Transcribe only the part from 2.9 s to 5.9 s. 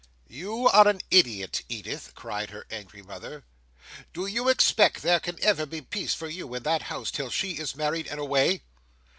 mother. "Do you expect there can ever be